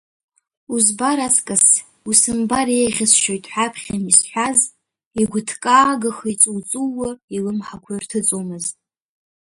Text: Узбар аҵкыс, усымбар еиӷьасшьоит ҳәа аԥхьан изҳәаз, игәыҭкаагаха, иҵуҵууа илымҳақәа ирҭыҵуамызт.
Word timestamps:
Узбар 0.73 1.19
аҵкыс, 1.27 1.65
усымбар 2.09 2.67
еиӷьасшьоит 2.79 3.43
ҳәа 3.51 3.65
аԥхьан 3.67 4.03
изҳәаз, 4.11 4.59
игәыҭкаагаха, 5.21 6.27
иҵуҵууа 6.33 7.09
илымҳақәа 7.35 7.91
ирҭыҵуамызт. 7.93 8.75